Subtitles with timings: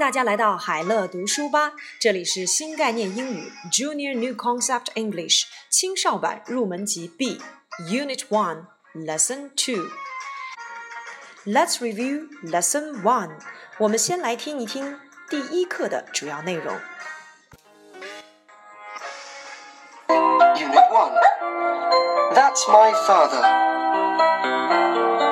[0.00, 7.40] 大家来到海乐读书吧，这里是新概念英语 Junior New Concept English 青少版入门级 B
[7.90, 13.40] Unit One Lesson Two。Let's review Lesson One。
[13.78, 16.78] 我们先来听一听第一课的主要内容。
[20.08, 21.12] Unit 1
[22.34, 23.42] That's my father.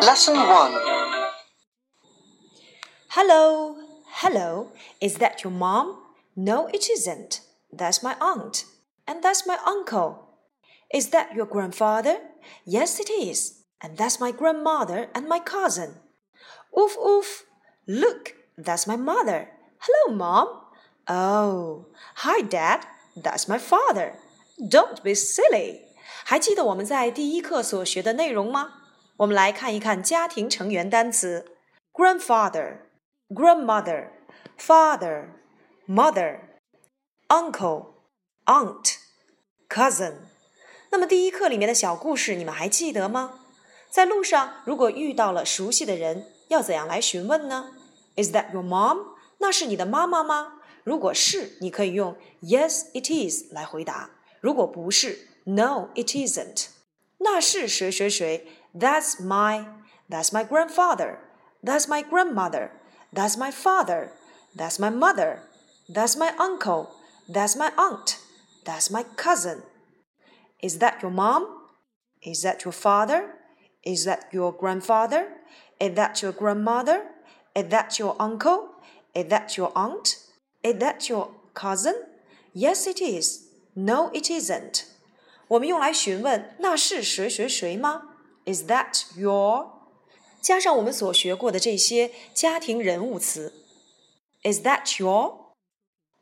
[0.00, 0.72] Lesson 1
[3.10, 3.75] Hello,
[4.16, 4.68] hello.
[5.00, 5.98] Is that your mom?
[6.34, 7.40] No, it isn't.
[7.72, 8.64] That's my aunt.
[9.06, 10.28] And that's my uncle.
[10.92, 12.18] Is that your grandfather?
[12.64, 13.64] Yes, it is.
[13.80, 15.94] And that's my grandmother and my cousin.
[16.78, 17.44] Oof, oof.
[17.86, 19.48] Look, that's my mother.
[19.78, 20.48] Hello, mom.
[21.08, 22.86] Oh, hi, dad.
[23.16, 24.14] That's my father.
[24.58, 25.80] Don't be silly.
[26.24, 28.74] 还记得我们在第一课所学的内容吗？
[29.16, 31.56] 我们来看一看家庭成员单词：
[31.92, 32.78] grandfather。
[33.28, 34.08] grandmother,
[34.58, 35.28] father,
[35.86, 36.40] mother,
[37.28, 37.94] uncle,
[38.44, 38.96] aunt,
[39.68, 40.14] cousin。
[40.90, 43.40] 那么第一课里面的小故事你们还记得吗？
[43.90, 47.72] 在路上如果遇到了熟悉的人，要怎样来询问呢？
[48.16, 49.14] Is that your mom？
[49.38, 50.60] 那是你的妈妈吗？
[50.84, 56.66] 如果是，你可以用 Yes, it is 来回答；如果不是，No, it isn't。
[57.18, 58.48] 那是谁谁谁？
[58.74, 59.66] That's my,
[60.08, 61.18] that's my grandfather,
[61.62, 62.70] that's my grandmother.
[63.16, 64.12] That's my father.
[64.54, 65.42] That's my mother.
[65.88, 66.90] That's my uncle.
[67.28, 68.18] That's my aunt.
[68.64, 69.62] That's my cousin.
[70.62, 71.46] Is that your mom?
[72.22, 73.34] Is that your father?
[73.84, 75.28] Is that your grandfather?
[75.80, 77.02] Is that your grandmother?
[77.54, 78.70] Is that your uncle?
[79.14, 80.16] Is that your aunt?
[80.62, 81.94] Is that your cousin?
[82.54, 83.48] Yes, it is.
[83.74, 84.84] No, it isn't.
[85.48, 88.02] 我们用来询问那是谁谁谁吗？
[88.46, 89.70] Is that your
[90.40, 93.52] 加上我们所学过的这些家庭人物词，
[94.42, 95.54] Is that your？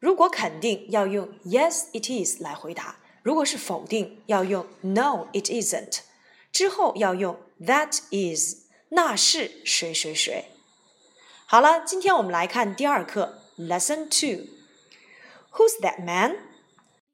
[0.00, 6.00] 如果肯定要用 Yes, it is 来回答；如果是否定，要用 No, it isn't。
[6.52, 10.46] 之后要用 That is，那是谁谁谁。
[11.46, 16.36] 好了，今天我们来看第二课 Lesson Two。Who's that man？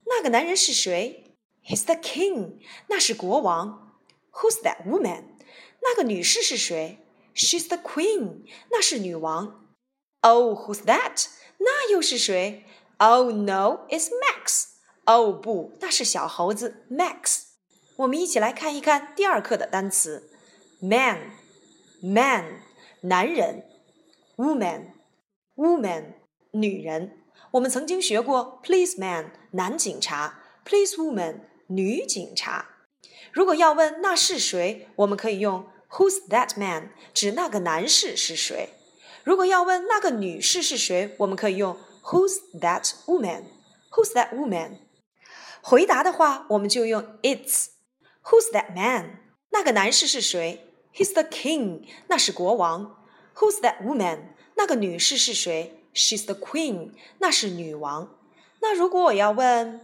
[0.07, 1.37] 那个男人是谁？
[1.67, 3.97] He's the king，那是国王。
[4.33, 5.25] Who's that woman？
[5.83, 6.99] 那个女士是谁？
[7.35, 9.67] She's the queen，那是女王。
[10.21, 11.27] Oh, who's that？
[11.59, 12.65] 那又是谁？
[12.99, 14.67] Oh no, it's Max。
[15.05, 17.43] 哦不，那是小猴子 Max。
[17.97, 20.31] 我们一起来看一看第二课的单词：
[20.81, 22.61] man，man，
[23.03, 23.63] 男人；
[24.37, 26.15] woman，woman，
[26.53, 27.19] 女人。
[27.53, 32.78] 我们曾经学过 policeman，男警察；policewoman，女警察。
[33.33, 36.91] 如果要问那是谁，我们可以用 Who's that man？
[37.13, 38.71] 指那个男士是谁。
[39.25, 44.79] 如果要问那个女士是谁，我们可以用 Who's that woman？Who's that woman？
[45.63, 49.21] 回答的话，我们就用 It's。Who's that man？
[49.51, 50.67] 那个男士是谁？
[50.95, 51.87] He's the king。
[52.09, 53.05] 那是国王。
[53.37, 54.35] Who's that woman？
[54.57, 55.85] 那个女士是谁？
[55.95, 56.93] She's the queen。
[57.19, 58.15] 那是女王。
[58.61, 59.81] 那如果我要问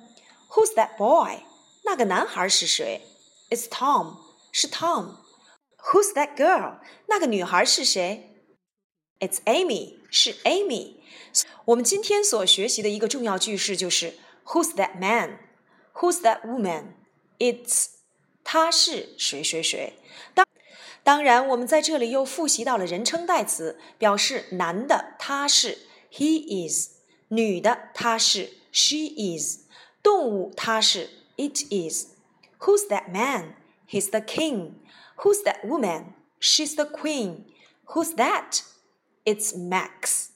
[0.50, 1.40] Who's that boy？
[1.84, 3.02] 那个男孩是谁？
[3.50, 4.16] It's Tom。
[4.52, 6.78] 是 Tom。Who's that girl？
[7.08, 8.44] 那个女孩是谁？
[9.18, 10.96] It's Amy，是 Amy。
[11.66, 14.14] 我们今天所学习的一个重要句式就是
[14.44, 17.86] Who's that man？Who's that woman？It's
[18.42, 19.94] 他是谁谁谁。
[20.34, 20.46] 当
[21.02, 25.78] 当然，我们在这里又复习到了人称代词，表示男的他是
[26.12, 26.90] He is，
[27.28, 29.60] 女的她是 She is，
[30.02, 33.55] 动物它是 It is。Who's that man?
[33.85, 34.75] He's the king.
[35.17, 36.13] Who's that woman?
[36.39, 37.45] She's the queen.
[37.87, 38.63] Who's that?
[39.25, 40.31] It's Max.